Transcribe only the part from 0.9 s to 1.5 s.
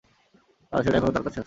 এখনো তার কাছেই আছে।